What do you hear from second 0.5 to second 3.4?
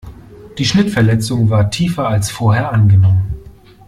Die Schnittverletzung war tiefer als vorher angenommen.